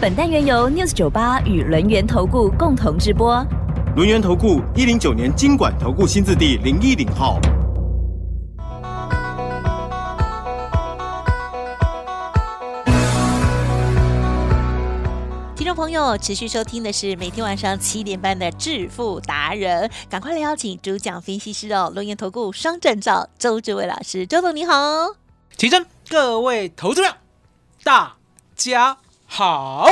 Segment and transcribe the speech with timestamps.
[0.00, 3.44] 本单元由 News 九八与轮源投顾共同直播。
[3.96, 7.40] 轮源投顾一零九年经管投顾新字第零一零号。
[15.56, 24.74] 听众朋友，持续收听的是每天晚上七点半的致富达人，赶快来邀请主讲分析师哦，轮源投顾双证照周志伟老师，周总你好。
[25.56, 27.16] 起身，各位投资者，
[27.82, 28.14] 大
[28.54, 28.96] 家
[29.28, 29.86] 好。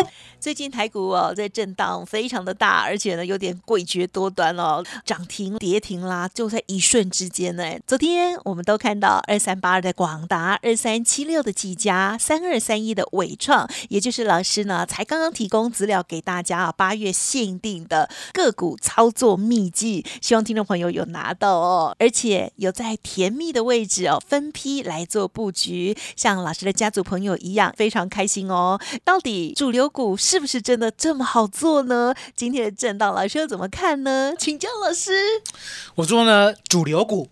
[0.46, 7.64] 最近台股哦，在震荡非常的大，而且呢有点诡谲多端哦，涨停跌停啦，就在一瞬之间呢。
[7.84, 28.80] 昨天我们都看到二三八二的广达、二三七六的技嘉、三二三一的伟创，也就是老师呢才刚刚提供资料给大家啊，八月限定的个股操作秘籍，希望听众朋友有拿到哦，而且有在甜蜜的位置哦，分批来做布局，像老师的家族朋友一样，非常开心哦。
[29.02, 30.36] 到底主流股是？
[30.37, 32.15] 是不是真的这么好做呢？
[32.34, 34.34] 今天的震荡，老师又怎么看呢？
[34.39, 35.11] 请教老师。
[35.95, 37.31] 我说呢，主流股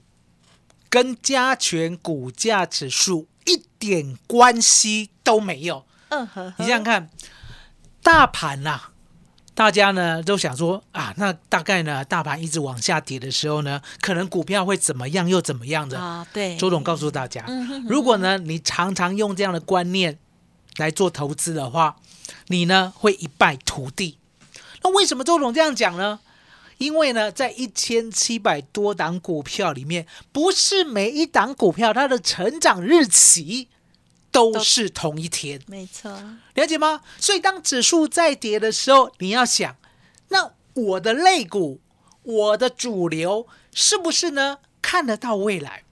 [0.89, 5.85] 跟加权股价指数一点关系都没有。
[6.09, 7.11] 嗯哼，你想想看，
[8.03, 8.81] 大盘呐，
[9.55, 16.27] 大家呢都想说啊，那大概呢，大盘一直往下跌的时候呢，可能股票会怎么样又怎么样的啊？
[16.33, 17.45] 对，周总告诉大家，
[17.87, 20.19] 如果呢你常常用这样的观念
[20.79, 21.97] 来做投资的话。
[22.49, 24.19] 你呢会一败涂地？
[24.83, 26.21] 那为什么周总这样讲呢？
[26.79, 33.69] 因为呢，在一千七百多档股票里面，不是每一档股票它的成长日期
[34.33, 35.61] 都是同一天。
[35.69, 36.11] 没错，
[36.55, 37.01] 了解吗？
[37.17, 39.77] 所以当指数在跌的时候，你要想，
[40.31, 41.81] 那我的类股，
[42.25, 45.84] 我的主流是不是呢看得到未来？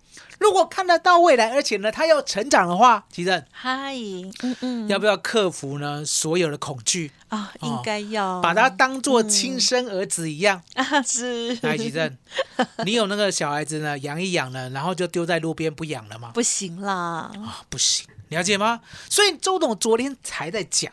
[0.42, 3.94] 如果看得到未来，而且呢，它要成长的话，吉正，嗨，
[4.42, 7.53] 嗯嗯，要不要克服呢所有的恐惧啊？
[7.62, 11.00] 应该要，把它当做亲生儿子一样啊！
[11.03, 12.19] 是，来，吉正，
[12.84, 16.32] 你有那个小孩子呢，养一养呢，然后就丢在路边不养了吗？
[16.34, 18.80] 不行啦，啊，不行，了解吗？
[19.09, 20.92] 所以周董昨天才在讲，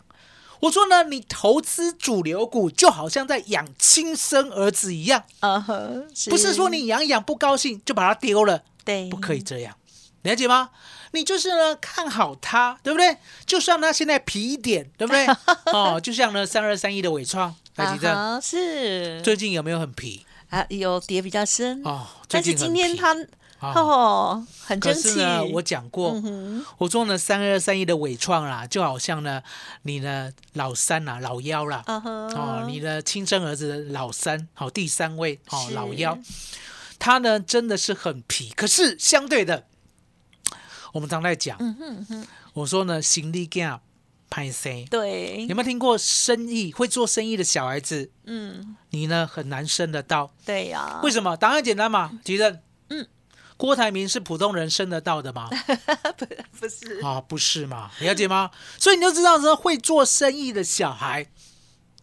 [0.60, 5.66] 我说呢，你投资主流股就好像在养亲生儿子一样，啊
[6.30, 8.64] 不是说你养一养不高兴就把它丢了。
[9.10, 9.76] 不可以这样，
[10.24, 10.70] 了解吗？
[11.12, 13.18] 你就是呢看好它，对不对？
[13.46, 15.26] 就算它现在皮一点，对不对？
[15.74, 18.40] 哦，就像呢三二三一的伟创，来几张？
[18.40, 20.64] 是最近有没有很皮啊？
[20.70, 23.16] 有跌比较深哦，但是今天它
[23.60, 25.20] 哦很争气。
[25.54, 26.22] 我讲过，
[26.78, 29.42] 我做呢三二三一的伟创啦，就好像呢
[29.82, 36.16] 你的老三啦、老幺啦，哦，你的亲生儿子的老三，好第三位哦老幺。
[37.00, 39.66] 它呢真的是很皮，可是相对的，
[40.94, 41.58] 我们常在讲，
[42.54, 43.82] 我说呢，行李架
[44.30, 48.12] 拍 C，对，有没有听过生意会做生意的小孩子？
[48.26, 51.38] 嗯，你呢很难生得到，对呀，为什么？
[51.38, 53.08] 答案简单嘛，吉正，嗯，
[53.58, 55.50] 郭台铭是普通人生得到的吗？
[56.18, 56.26] 不，
[56.60, 57.90] 不是啊，不是嘛？
[58.02, 58.52] 了解吗？
[58.78, 61.28] 所以你就知道说，会做生意的小孩。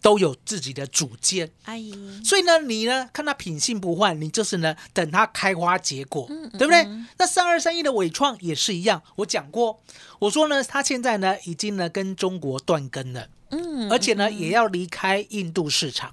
[0.06, 1.92] 都有自己的主见，阿姨。
[2.22, 6.86] 所以呢，你呢看他品性不换，你就是呢等他开花结果，对不对？
[7.18, 9.82] 那三二三一的伟创也是一样，我讲过，
[10.20, 16.12] 我说呢，他现在呢已经呢跟中国断根了，嗯，而且呢也要离开印度市场。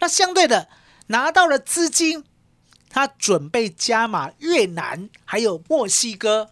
[0.00, 0.68] 那相对的
[1.06, 2.22] 拿到了资金，
[2.90, 6.50] 他准备加码越南还有墨西哥，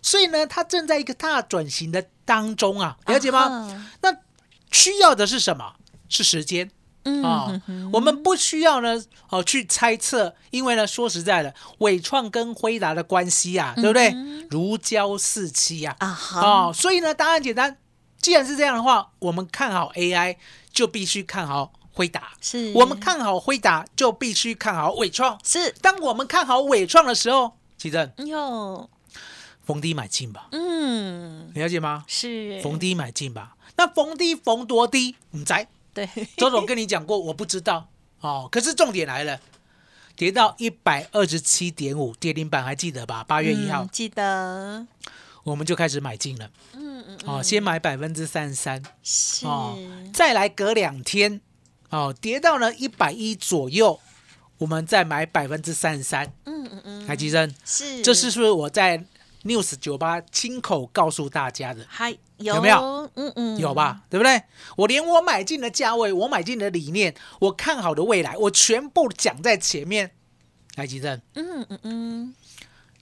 [0.00, 3.90] 所以呢他正在一个大转型的当中啊，了解吗？
[4.02, 4.16] 那
[4.70, 5.74] 需要的是什么？
[6.08, 6.70] 是时间。
[7.22, 7.58] 啊，
[7.92, 14.14] 我们不需要呢哦去猜测，因为呢说实在的，伟创跟辉达的关系啊，对不对？
[14.50, 17.78] 如胶似漆呀啊，哦，所以呢答案简单，
[18.20, 20.36] 既然是这样的话，我们看好 AI
[20.70, 22.72] 就必须看好辉达，是。
[22.74, 25.70] 我们看好辉达就必须看好伟创，是。
[25.80, 28.90] 当我们看好伟创的时候，奇正哟，
[29.64, 32.04] 逢低买进吧，嗯，了解吗？
[32.06, 32.60] 是。
[32.60, 35.16] 逢低买进吧，那逢低逢多低？
[35.30, 35.68] 唔在。
[36.06, 37.88] 对，周总跟你讲过，我不知道
[38.20, 38.48] 哦。
[38.52, 39.40] 可是重点来了，
[40.14, 43.24] 跌到一百二十七点五，跌停板还记得吧？
[43.24, 44.86] 八月一号记得，
[45.42, 46.50] 我们就开始买进了。
[46.74, 48.82] 嗯嗯，哦，先买百分之三十三，
[49.42, 49.76] 哦，
[50.12, 51.40] 再来隔两天
[51.90, 53.98] 哦，跌到了一百一左右，
[54.58, 56.32] 我们再买百分之三十三。
[56.44, 59.04] 嗯嗯嗯，台积生，是，这是是不是我在
[59.48, 61.84] News 酒吧亲口告诉大家的？
[61.88, 63.10] 还有有没有？
[63.14, 63.72] 嗯嗯，有？
[63.72, 64.02] 吧？
[64.10, 64.42] 对不对？
[64.76, 70.12] 我连我买进的价位，我买进的理念，我看好的未来，我全部讲在前面。
[70.76, 72.34] 来，吉正，嗯嗯嗯，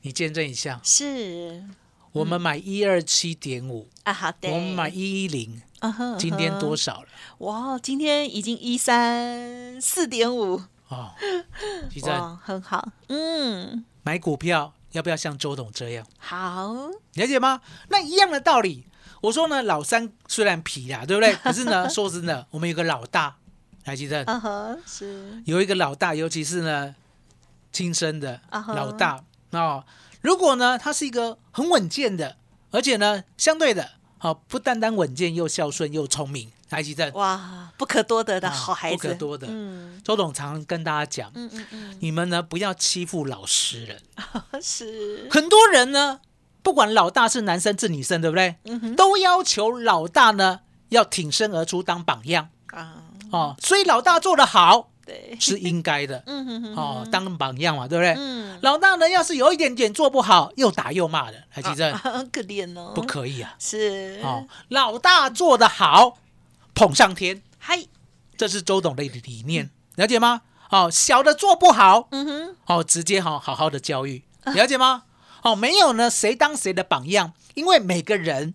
[0.01, 1.63] 你见证一下，是
[2.13, 5.61] 我们买一二七点五，啊，好的，我们买一一零，
[6.19, 7.03] 今天多少？
[7.03, 7.09] 了？
[7.39, 11.13] 哇，今天已经一三四点五，哦，
[11.93, 16.07] 奇珍，哇，很好，嗯，买股票要不要像周董这样？
[16.17, 16.73] 好，
[17.15, 17.61] 了解吗？
[17.91, 18.87] 那一样的道理。
[19.21, 21.35] 我说呢，老三虽然皮啦，对不对？
[21.45, 23.37] 可是呢，说真的，我们有个老大，
[23.85, 26.95] 还记得嗯哼，是，有一个老大，尤其是呢
[27.71, 29.85] 亲生的老大哦。
[30.23, 32.37] 如果呢，他是一个很稳健的，
[32.71, 37.13] 而且呢，相对的，好、不单单稳健，又孝顺又聪明，台积电。
[37.15, 39.47] 哇，不可多得的啊好孩子，不可多得。
[39.51, 40.01] 嗯。
[40.05, 44.01] 周董常跟大家讲，嗯嗯嗯，你们呢不要欺负老实人。
[44.63, 46.21] 是，很多人呢，
[46.63, 48.57] 不管老大是男生是女生，对不对？
[48.65, 50.61] 嗯哼，都要求老大呢
[50.91, 52.49] 要挺身而出当榜样。
[52.69, 53.03] 啊，
[53.33, 56.23] 哦，所以老大做得好对，是应该的。
[56.27, 58.15] 嗯哼哼，哦，当榜样嘛，对不对？
[58.17, 61.93] 嗯，老大呢，要是有一点点做不好，又打又骂的，台积电。
[61.93, 62.01] 啊
[62.33, 63.55] 可怜哦，不可以啊！
[63.59, 66.19] 是，哦，老大做得好，
[66.77, 67.87] 捧上天，嗨，
[68.37, 70.43] 这是周董的理念，了解吗？
[70.71, 75.05] 哦，小的做不好，嗯哼，哦，直接好好好的教育，了解吗？
[75.43, 77.33] 哦，没有呢，谁当谁的榜样？
[77.55, 78.53] 因为每个人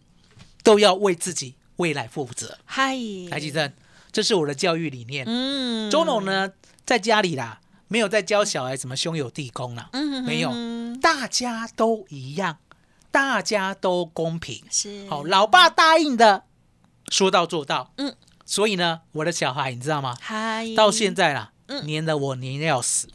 [0.61, 2.59] 都要为自己未来负责。
[2.63, 2.95] 嗨，
[3.31, 3.73] 台积正，
[4.11, 5.25] 这是我的教育理念。
[5.27, 6.51] 嗯，周董呢，
[6.85, 12.59] 在家里啦，没有在教小孩什么兄友弟恭啦，嗯，没有嗯大家都一样，
[13.09, 14.63] 大家都公平。
[14.69, 16.43] 是，好，老爸答应的，
[17.11, 17.93] 说到做到。
[17.97, 20.17] 嗯，所以呢，我的小孩你知道吗？
[20.19, 23.07] 嗨，到现在啦，嗯黏的我黏得要死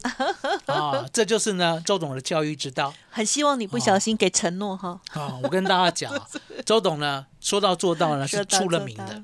[0.65, 1.05] 啊！
[1.13, 5.37] 这就是呢，周董的教育之道很希望你不小心给承诺哈，啊！
[5.43, 6.27] 我跟大家讲啊，
[6.65, 9.23] 周董呢说到做到呢是出了名的，，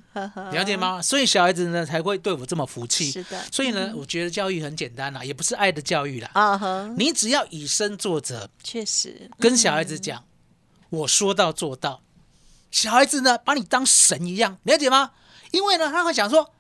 [0.51, 0.77] 了解？
[0.77, 1.01] 吗？
[1.01, 3.09] 所以小孩子呢才会对我这么服气。
[3.09, 6.29] 是的，所以呢，我觉得教育很简单啦，也不是爱的教育啦。
[6.33, 10.23] 啊哈，你只要以身作则，确实跟小孩子讲，
[10.89, 12.01] 我说到做到。
[12.73, 15.11] 小孩子呢，把你当神一样，了解吗？
[15.51, 16.51] 因为呢，他会想说，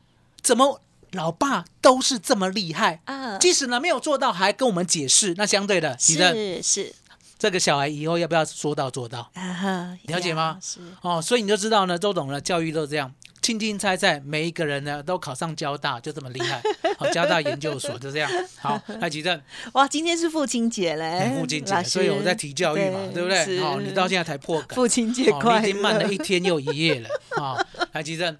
[0.43, 0.79] 怎么
[1.13, 6.61] 老爸都是这么厉害，啊，即使呢没有做到，还跟我们解释，那相对的，你的是。
[6.61, 6.95] 是
[7.39, 9.29] 这个小孩以后要不要说到做到？
[9.33, 10.59] 啊哈，了解吗？
[10.61, 13.11] 是，哦，所以你就知道呢，周董呢教育都这样，
[13.43, 16.63] 轻轻猜猜，每一个人呢都考上交大，就这么厉害。
[16.97, 18.31] 好，交大研究所就这样。
[18.57, 19.39] 好，来吉正，
[19.73, 23.43] 哇，今天是父亲节嘞，哎父亲节，所以我在提教育嘛，对不对？
[23.43, 27.09] 是好，你到现在才破梗，父亲节哦快乐，你已经慢了一天又一夜了。
[27.31, 27.59] 好，
[27.91, 28.37] 来吉正，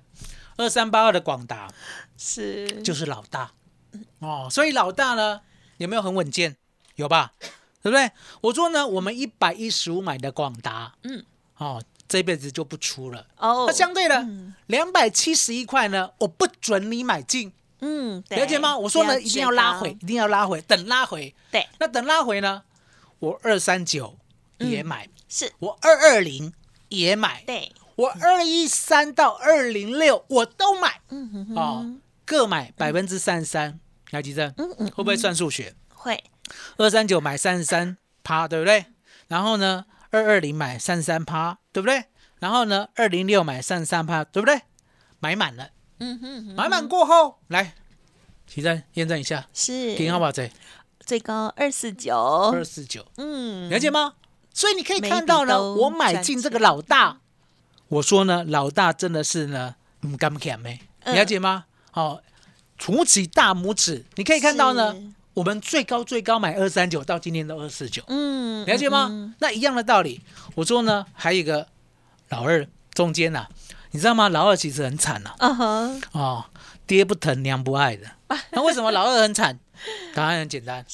[0.55, 1.67] 二三八二的广达
[2.17, 3.51] 是就是老大
[4.19, 5.41] 哦，所以老大呢
[5.77, 6.55] 有没有很稳健？
[6.95, 7.33] 有吧？
[7.81, 8.11] 对不对？
[8.39, 11.25] 我说呢，我们一百一十五买的广达，嗯，
[11.57, 11.83] 哦，
[12.13, 13.25] 这辈子就不出了。
[13.37, 13.65] 哦。
[13.65, 18.77] 那，相对的嗯，两百七十一块呢，我不准你买进，嗯，了解吗？
[18.77, 21.33] 我说呢，一定要拉回，一定要拉回，等拉回。
[21.51, 22.61] 对，那等拉回呢，
[23.17, 24.15] 我二三九
[24.59, 26.53] 也买，是，我二二零
[26.89, 31.95] 也买，对，我二一三到二零六我都买，嗯哼哼，哦，
[32.25, 33.79] 各买百分之三十三。
[34.11, 35.73] 来，吉正，嗯嗯，会不会算数学？
[35.89, 36.23] 会，
[36.77, 38.85] 二三九买三十三趴，对不对？
[39.27, 42.05] 然后呢，二二零买三三趴，对不对？
[42.39, 44.61] 然后呢，二零六买三三趴，对不对？
[45.19, 47.73] 买满了，嗯哼哼，买满过后，来，
[48.45, 49.95] 提证验证一下，是。
[49.95, 50.31] 听好不好？
[50.31, 50.51] 这
[50.99, 52.15] 最高二四九。
[52.15, 54.13] 二，四九，嗯，了解吗？
[54.53, 57.19] 所以你可以看到呢，我买进这个老大，
[57.87, 61.15] 我说呢，老大真的是呢，唔敢看没，嗯。
[61.15, 61.65] 了解吗？
[61.89, 62.21] 好、
[62.77, 68.03] 杵起大拇指，你可以看到呢是，我们最高最高买二三九，到今天都二四九。
[68.07, 69.07] 嗯，了解吗？
[69.09, 69.33] 嗯？
[69.39, 70.21] 那一样的道理，
[70.55, 71.67] 我说呢，还有一个
[72.29, 73.47] 老二中间呐、
[73.91, 74.29] 你知道吗？
[74.29, 76.45] 老二其实很惨呐、嗯哼，哦，
[76.85, 78.07] 爹不疼娘不爱的。
[78.51, 79.59] 那为什么老二很惨？
[80.13, 80.85] 答案很简单，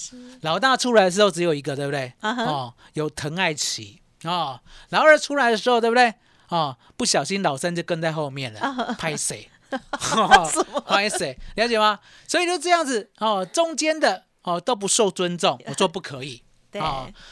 [0.41, 2.13] 老大出来的时候只有一个，对不对？
[2.21, 4.59] 啊哈哦，有疼爱期哦。
[4.89, 6.13] 老二出来的时候，对不对？
[6.47, 9.49] 哦，不小心老三就跟在后面啊了，拍谁？
[10.87, 11.37] 拍谁？
[11.55, 11.99] 了解吗？
[12.27, 14.23] 所以就这样子哦，中间的
[14.55, 16.41] 哦都不受尊重，我说不可以。
[16.71, 16.81] 对，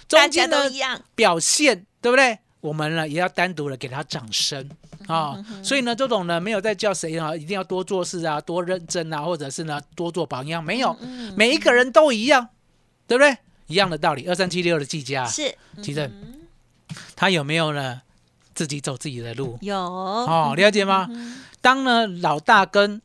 [0.08, 2.40] 中间呢都一样，表现，对不对？
[2.60, 4.68] 我们呢也要单独的给他掌声
[5.06, 10.94] 啊、所以呢，周董呢没有在叫谁啊，一定要多做事啊，多认真啊，或者是呢多做榜样，没有，
[11.38, 12.50] 每一个人都一样，
[13.08, 13.38] 对不对？
[13.68, 14.26] 一样的道理。
[14.28, 16.12] 二三七六的技嘉，是其正，
[17.16, 18.02] 他有没有呢
[18.54, 19.58] 自己走自己的路？
[19.62, 21.08] 有哦，了解吗？
[21.62, 23.02] 当呢老大跟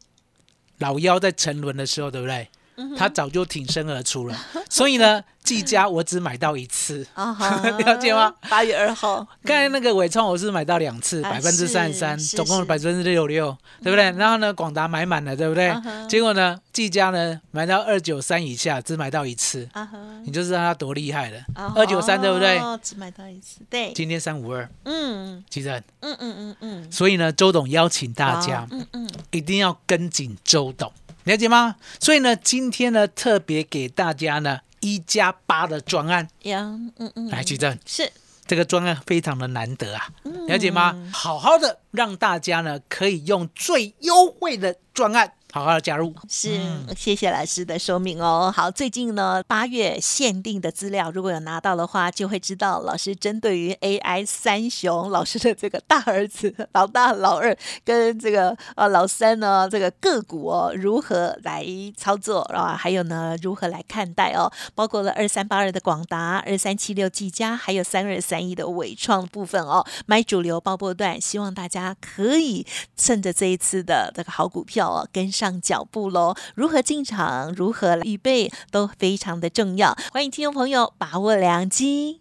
[0.79, 2.49] 老妖在沉沦的时候，对不对？
[2.97, 4.37] 他早就挺身而出了，
[4.69, 8.33] 所以呢，技嘉我只买到一次， 了解吗？
[8.49, 14.11] 八月二号，刚才那个伟创我是买到两次，百分之三十三，总共百分之六六，对不对？
[14.13, 15.75] 然后呢，广达买满了，对不对？
[16.09, 19.69] 结果呢，技嘉呢买到二九三以下，只买到一次，
[20.25, 21.41] 你就知道它多厉害了。
[21.75, 22.61] 二九三对不对？
[22.83, 23.93] 只买到一次，对。
[23.93, 25.71] 今天三五二，嗯，其实，
[26.01, 30.93] 嗯嗯嗯嗯，所以呢，周董邀请大家，嗯嗯，一定要跟紧周董。
[31.25, 31.77] 了解吗？
[32.01, 38.11] 所以呢，今天呢，特别给大家呢一加八的专案，嗯嗯，来举证，是
[38.47, 40.09] 这个专案非常的难得啊，
[40.49, 41.11] 了解吗？
[41.13, 45.33] 好好的让大家呢可以用最优惠的专案。
[45.55, 46.59] 好好的加入，是
[46.97, 48.51] 谢谢老师的说明哦。
[48.57, 57.55] 好，最近呢八月限定的资料，如果有拿到的话，就会知道老师针对于 AI 三雄老师的这个大儿子老大、老二
[57.85, 61.67] 跟这个呃老三呢，这个个股哦如何来
[61.99, 62.75] 操作啊？
[62.75, 64.51] 还有呢如何来看待哦？
[64.75, 72.67] 包括了二三八二的广达、二三七六技嘉，还有三二三一的伟创部分哦，买主流包波段，希望大家可以
[72.97, 75.42] 趁着这一次的这个好股票哦跟上。
[75.43, 79.97] 上脚步喽，如何进场，如何预备，都非常的重要。
[80.13, 82.21] 欢迎听众朋友把握良机。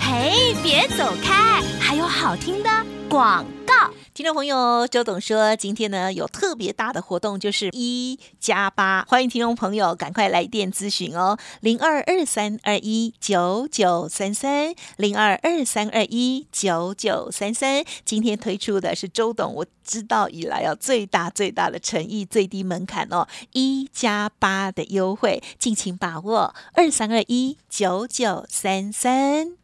[0.00, 2.70] 嘿，别走开，还有好听的
[3.14, 3.94] 广告。
[4.12, 17.84] 听众朋友，周董说，今天呢有特别大的活动，就是一加八，欢迎听众朋友赶快来电咨询哦，零二二三二一九九三三，零二二三二一九九三三。
[18.04, 29.63] 今天推出的是周董我知道以来要最大最大的诚意，最低门槛哦，一加八的优惠，敬请把握，二三二一九九三三。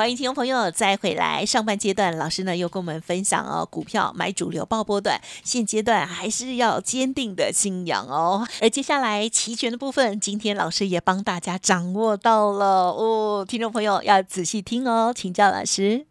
[0.00, 1.44] 欢迎听众朋友再回来。
[1.44, 8.48] 上半阶段，老师呢又跟我们分享哦，股票买主流爆波段，现阶段还是要坚定的信仰哦。
[8.62, 13.44] 而接下来期权的部分，今天老师也帮大家掌握到了哦。
[13.46, 16.06] 听众朋友要仔细听哦，请教老师。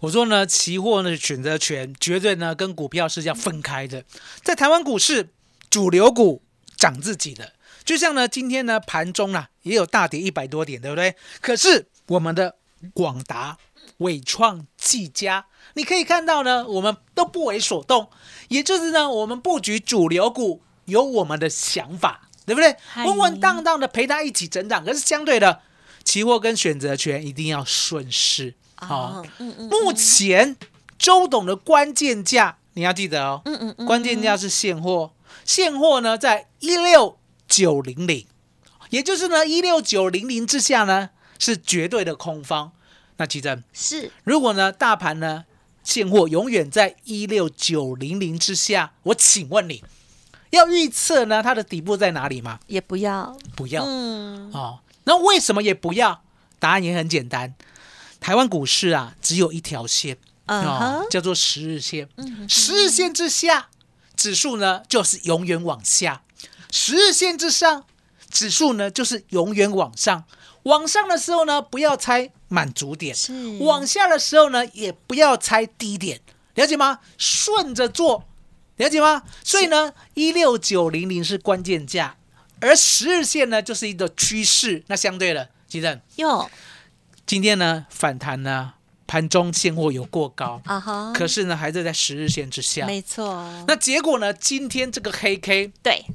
[0.00, 4.04] 我说呢，期货呢选择权绝对呢跟股票是要分开的。
[4.42, 5.30] 在台湾股市，
[5.70, 6.42] 主流股
[6.76, 7.54] 涨自己的，
[7.86, 11.16] 就像呢今天呢盘中啊也有大跌一百多点，对不对？
[11.40, 12.56] 可是我们的
[12.92, 13.56] 广达、
[13.98, 18.10] 伟创、技嘉，你可以看到呢，我们都不为所动，
[18.48, 22.76] 也就是呢，我们布局主流股有我们的想法，对不对？
[23.04, 24.84] 稳稳当当的陪它一起成长。
[24.84, 25.60] 可是相对的，
[26.04, 28.54] 期货跟选择权一定要顺势。
[28.74, 30.56] 好，目前
[30.98, 35.12] 周董的关键价你要记得哦，嗯嗯嗯，关键价是现货，
[35.44, 38.26] 现货呢在一六九零零，
[38.90, 41.10] 也就是呢一六九零零之下呢。
[41.36, 42.70] 是绝对的空方，
[43.16, 44.10] 那其实是。
[44.24, 45.44] 如果呢，大盘呢
[45.82, 49.84] 现货永远在一六九零零之下，我请问你
[50.50, 52.58] 要预测呢它的底部在哪里吗？
[52.66, 56.22] 也不要，不要，嗯，哦，那为什么也不要？
[56.58, 57.54] 答案也很简单，
[58.20, 60.16] 台湾股市啊只有一条线，
[60.46, 62.08] 哦，叫做十日线，
[62.48, 63.68] 十日线之下，
[64.16, 66.22] 指数呢就是永远往下；
[66.70, 67.84] 十日线之上，
[68.30, 70.24] 指数呢就是永远往上。
[70.64, 73.14] 往上的时候呢，不要猜满足点；
[73.60, 76.20] 往下的时候呢，也不要猜低点，
[76.54, 77.00] 了解吗？
[77.16, 78.24] 顺着做，
[78.76, 79.22] 了解吗？
[79.42, 82.16] 所以呢，一六九零零是关键价，
[82.60, 84.82] 而十日线呢就是一个趋势。
[84.86, 86.50] 那相对的，吉正哟，
[87.26, 88.74] 今天呢反弹呢，
[89.06, 93.44] 盘中现货有过高啊哈，可是呢还是在十日线之下，没错。
[93.68, 96.06] 那结果呢，今天这个黑 K 对，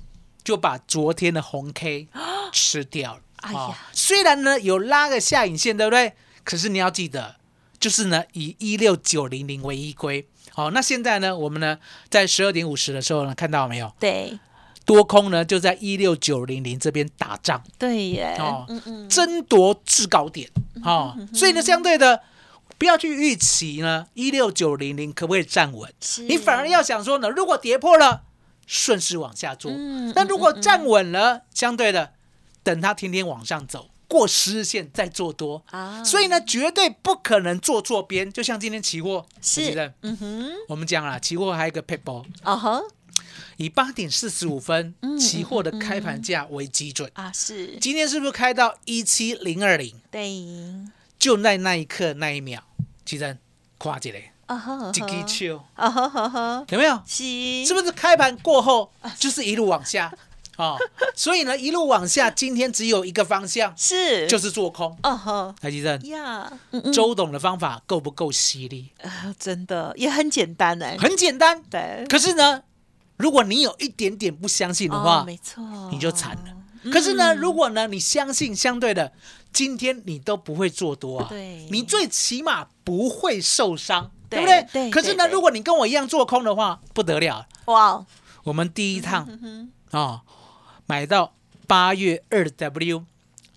[0.43, 2.07] 就把昨天的红 K
[2.51, 3.21] 吃掉了。
[3.41, 6.13] 哎呀，虽然呢有拉个下影线，对不对？
[6.43, 7.35] 可是你要记得，
[7.79, 10.27] 就是呢以一六九零零为依归。
[10.51, 11.77] 好，那现在呢，我们呢
[12.09, 13.93] 在十二点五十的时候呢，看到没有？
[13.99, 14.37] 对，
[14.83, 17.63] 多空呢就在一六九零零这边打仗。
[17.77, 20.49] 对耶，哦，嗯嗯，争夺制高点。
[20.83, 22.21] 哦，所以呢，相对的，
[22.77, 25.93] 不要去预期呢一六九零零可不可以站稳？
[26.27, 28.23] 你反而要想说呢，如果跌破了，
[28.65, 29.71] 顺势往下做。
[30.15, 32.13] 那如果站稳了，相对的。
[32.69, 35.63] 等它天天往上走，过十日线再做多。
[35.71, 36.03] 啊！
[36.03, 38.31] 所以呢，绝对不可能做错边。
[38.31, 42.81] 就像今天期货，是的，嗯哼，我们讲了，期货还有一个 paper 啊哈，
[43.57, 47.77] 以八点四十五分嗯期货的开盘价为基准，啊，是。
[47.77, 49.99] 今天是不是开到一七零二零？
[50.11, 50.31] 对，
[51.17, 52.61] 就在那一刻那一秒，
[53.03, 53.37] 其实
[53.79, 57.01] 夸起来，啊哈，几支球啊哈哈哈，有没有？
[57.07, 57.65] 是。
[57.65, 60.13] 是不是开盘过后就是一路往下？
[60.59, 60.77] 哦，
[61.15, 64.27] 所以呢，一路往下，今天只有一个方向，是。
[64.27, 64.95] 就是做空。
[65.03, 66.51] 哦哈台积电，呀，
[66.93, 68.91] 周董的方法够不够犀利？
[69.01, 72.05] 啊真的也很简单哎，很简单，对。
[72.09, 72.61] 可是呢，
[73.15, 76.91] 如果你有一点点不相信的哦话，没错，你就惨了。
[76.91, 79.13] 可是呢，如果呢你相信，相对的，
[79.53, 81.67] 今天你都不会做多啊，对。
[81.71, 84.89] 你最起码不会受伤，对对不对？
[84.89, 88.05] 对可是呢，如果你跟我一样做空的话，不得了，哇，
[88.43, 90.21] 我们第一趟嗯哦，
[90.89, 91.35] 买到
[91.67, 93.05] 八月二 W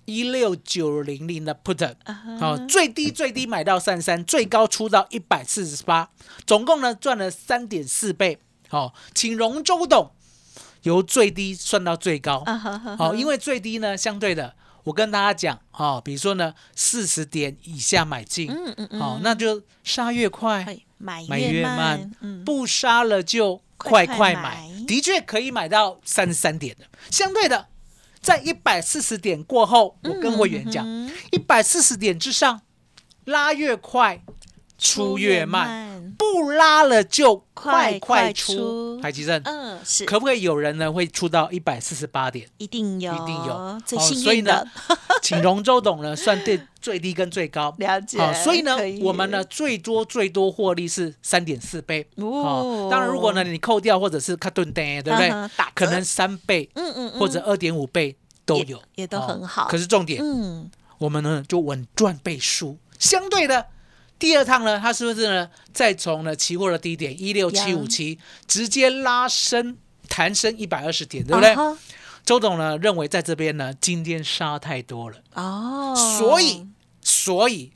[0.05, 1.95] 一六九零零的 put，
[2.39, 6.11] 哦，最低最低买到三三，最高出到一百四十八，
[6.47, 8.39] 总共呢赚了三点四倍。
[8.69, 10.11] 哦，请容周董
[10.83, 12.43] 由最低算到最高。
[12.45, 26.85] 啊哈哈，哦，因为最低呢，相对的，我跟大家讲哦，比如说呢，四十点以下买进，嗯嗯嗯，哦，那就杀越快，哎买买越慢慢，，嗯，不杀了就快快买，的确可以买到三十三点的。
[27.11, 27.69] 相对的，
[28.21, 32.61] 在一百四十点过后，我跟会员讲，嗯一百四十点之上
[33.25, 34.23] 拉越快，
[34.83, 39.01] 出越慢，，不拉了就快快出出。
[39.01, 42.47] 海吉正，嗯，是可不可以有人呢会出到一百四十八点？
[42.59, 44.69] 一定有，一定有最哦所以呢幸运的，
[45.23, 47.73] 请龙周董呢算对最低跟最高。
[47.79, 52.05] 了解好，所以呢我们呢最多最多获利是三点四倍。
[52.17, 55.31] 哦哦，当然如果呢你扣掉或者是卡顿单，对不对？
[55.75, 62.79] 可能三倍嗯嗯嗯，或者二点五倍都有，也也都哦很好可是重点，嗯，我们呢就稳赚倍数。
[62.99, 63.67] 相对的，
[64.23, 69.77] 第二趟呢，它是不是呢再从呢期货的低点一六七五七直接拉升
[70.09, 71.57] 弹升一百二十点，对不对？
[72.25, 75.17] 周董呢认为在这边呢今天杀太多了。
[75.35, 76.69] 哦，所以
[77.01, 77.73] 所以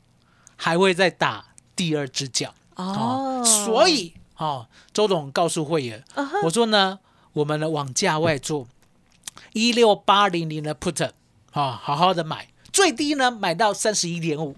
[0.55, 2.55] 还会再打第二只脚。
[2.75, 6.01] 哦，所以哦，周董告诉会员，
[6.45, 6.99] 我说呢，
[7.33, 8.69] 我们呢往价外做
[9.51, 11.09] 一六八零零的 put
[11.51, 14.55] 啊、好好的买，最低呢买到三十一点五，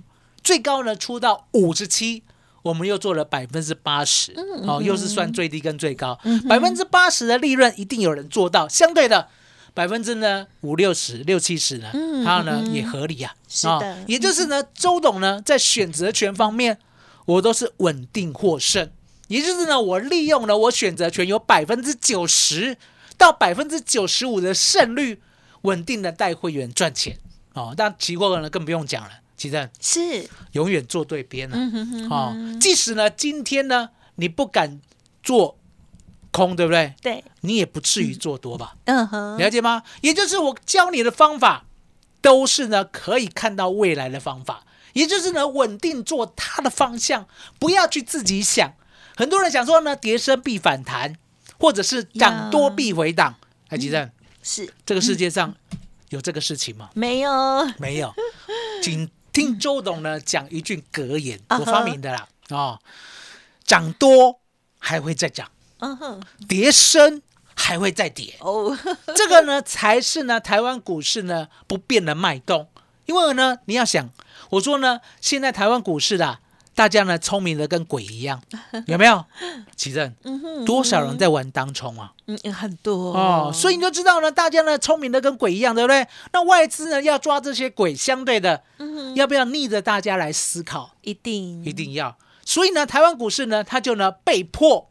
[0.49, 2.23] 最高呢出到五十七。
[2.63, 9.29] 我们又做了百分之八十，嗯哦，又是算最低跟最高，百分之八十的利润一定有人做到，相对的
[9.73, 12.73] 百分之呢五六十六七十呢，嗯它呢嗯。
[12.73, 16.77] 也合理啊，是的也就是呢，周董呢在选择权方面，
[17.25, 18.89] 我都是稳定获胜，
[19.29, 22.75] 也就是呢，我利用了我选择权有百分之九十
[23.17, 25.21] 到百分之九十五的胜率，
[25.61, 27.17] 稳定的带会员赚钱。
[27.53, 27.73] 哦。
[27.77, 32.59] 但期货呢更不用讲了，其实是，永远做对边了、嗯哼哼哦。
[32.59, 34.81] 即使呢今天呢你不敢
[35.23, 35.57] 做
[36.31, 36.93] 空，对不对？
[37.01, 38.75] 对，你也不至于做多吧？
[38.83, 39.83] 嗯哼，了解吗？
[40.01, 41.65] 也就是我教你的方法，
[42.21, 47.25] 都是呢可以看到未来的方法，也就是呢稳定做它的方向，
[47.57, 48.73] 不要去自己想。
[49.15, 51.15] 很多人想说呢，跌升必反弹，
[51.57, 53.35] 或者是涨多必回档。
[53.69, 54.11] 哎吉正，
[54.43, 55.55] 是这个世界上
[56.09, 56.89] 有这个事情吗？
[56.93, 57.31] 没有，
[57.77, 58.13] 没有，
[58.81, 62.27] 请听周董呢讲一句格言，我发明的啦。
[62.49, 62.79] 哦，
[63.63, 64.39] 涨多
[64.79, 67.21] 还会再涨，嗯哼，跌升
[67.53, 68.35] 还会再跌。
[68.39, 68.77] 哦，
[69.15, 72.69] 这个呢，才是呢台湾股市呢不变的脉动。
[73.05, 74.09] 因为呢，你要想，
[74.51, 76.41] 我说呢，现在台湾股市啦，
[76.79, 78.41] 大家呢聪明的跟鬼一样，
[78.87, 79.25] 有没有？
[79.75, 80.15] 奇正，
[80.65, 82.13] 多少人在玩当冲啊？
[82.27, 86.07] 嗯，很多哦，所以你就知道呢，大家呢聪明的跟鬼一样，对不对？
[86.31, 88.63] 那外资呢要抓这些鬼，相对的，
[89.15, 90.91] 要不要逆着大家来思考？
[91.01, 92.17] 一定一定要。
[92.45, 94.89] 所以呢，台湾股市呢，它就呢被迫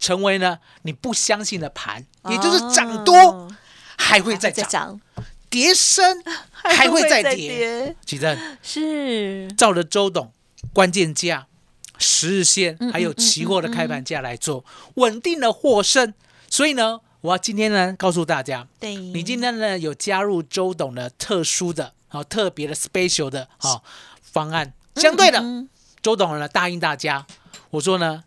[0.00, 3.48] 成为呢你不相信的盘，也就是涨多哦
[3.96, 5.00] 还会再涨，
[5.48, 7.36] 跌升 还会再跌。
[7.36, 10.32] 跌，其正是照着周董
[10.72, 11.46] 关键价、
[11.98, 16.14] 十日线嗯还有期货的开盘价来做，稳定的获胜。
[16.48, 23.82] 所以呢，我要今天呢告诉大家，对，你今天呢有加入周董的特殊的、好特别的 special 的好
[24.20, 25.68] 方案，相对的，嗯
[26.02, 27.26] 周董呢答应大家，
[27.70, 28.24] 我说呢，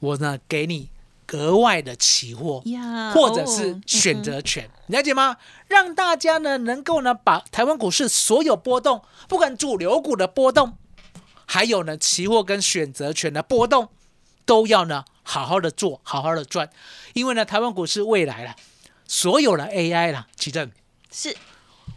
[0.00, 0.90] 我呢给你
[1.32, 5.36] 额外的期货，呀，或者是哦选择权，你了解吗？
[5.68, 10.76] 让大家呢能够呢把台湾股市所有波动，不管主流股的波动，
[11.46, 13.88] 还有呢期货跟选择权的波动，
[14.44, 16.70] 都要呢好好的做，好好的赚，
[17.14, 18.56] 因为呢台湾股市未来了，
[19.06, 20.70] 所有的 AI 啦，奇正，
[21.10, 21.36] 是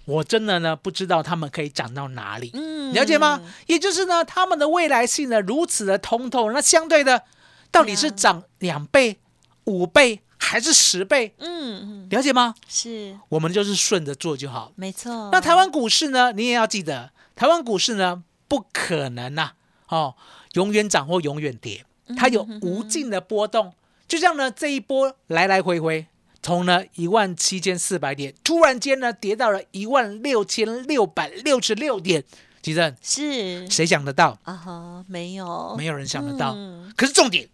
[0.06, 3.42] 我真的呢不知道他们可以涨到哪里，嗯了解吗？
[3.68, 7.24] 也就是呢，他们的未来性呢如此的通透，那相对的，
[7.72, 9.18] 到底是涨两倍、
[9.66, 11.34] 五倍，还是十倍？
[11.40, 12.54] 嗯，了解吗？
[12.68, 14.72] 是，我们就是顺着做就好。
[14.76, 15.30] 没错。
[15.32, 16.32] 那台湾股市呢？
[16.34, 19.52] 你也要记得，台湾股市呢不可能呐，
[19.88, 20.16] 哦，
[20.54, 21.86] 永远涨或永远跌，
[22.18, 23.74] 它有无尽的波动。
[24.08, 26.08] 就像呢这一波来来回回，
[26.42, 32.24] 从呢一万七千四百点，突然间呢跌到了一万六千六百六十六点。
[32.62, 34.54] 其正是谁想得到啊？
[34.54, 36.58] 哈，没有，没有人想得到。
[36.98, 37.48] 可是重点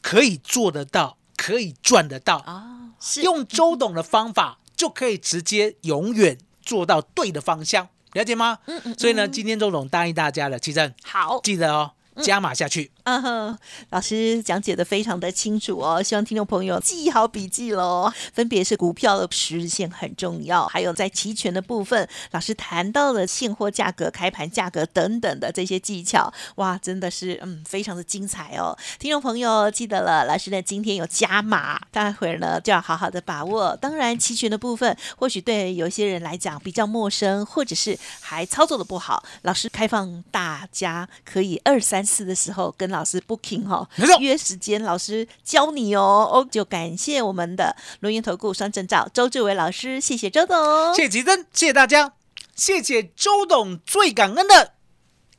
[0.00, 2.94] 可以做得到，可以赚得到啊！
[2.98, 8.58] 是用周董的方法，就可以直接永远做到对的方向，了解吗？
[8.66, 8.94] 嗯嗯。
[8.98, 11.92] 所以呢，今天周总答应大家了，其正好，记得哦。
[12.22, 13.58] 加码下去，嗯哼，
[13.90, 18.10] 老师讲解的非常的清楚哦，希望听众朋友记好笔记喽。
[18.32, 28.74] 分别是股票的实现很重要，还有在期权的部分，老师谈到了现货价格、开盘价格等等的这些技巧，哇，真的是嗯，非常的精彩哦。
[28.98, 33.76] 听众朋友记得了，老师呢今天有加码，待会儿呢就要好好的把握。
[33.76, 42.02] 当然，期权的部分或许对有些人来讲比较陌生，或者是还操作的不好，老师开放大家可以二三。
[42.04, 43.88] 四的时候跟老师 booking 哈，
[44.20, 52.12] 约时间，老师教你哦哦，就感谢我们的龙岩投顾双证照周志伟老师，谢谢周董，谢谢吉珍，谢谢大家，
[52.54, 54.74] 谢谢周董，最感恩的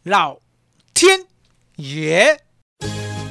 [0.03, 0.39] 老
[0.93, 1.25] 天
[1.77, 2.41] 爷。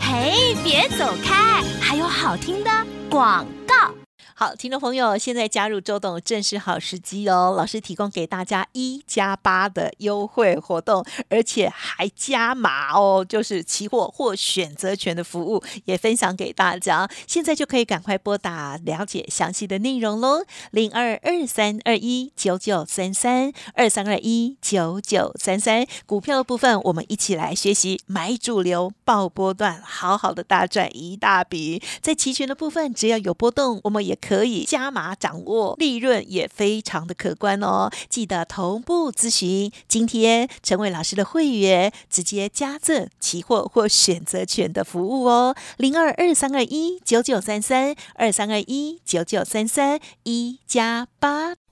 [0.01, 2.71] 嘿，别走开，还有好听的
[3.11, 4.04] 广告。
[4.37, 7.55] 好，听众朋友，现在加入周董正是好时机哦！
[7.57, 17.09] 老师提供给大家一加八的优惠活动，而且还加码哦，就是期货或选择权的服务也分享给大家。
[17.29, 25.87] 现在就可以赶快拨打了解详细的内容喽，零二二三二一九九三三二三二一九九三三。
[26.07, 31.81] 股票的部分，我们一起来学习买主流、爆波段，好好的大赚一大笔。
[32.01, 37.91] 在期权的部分，只要有波动，我们也可以加码掌握，利润也非常的可观哦。
[38.09, 45.55] 记得同步咨询，今天成为老师的会员，直接加赠期货或选择权的服务哦。
[45.77, 51.64] 零二二三二一九九三三二三二一九九三三一加八。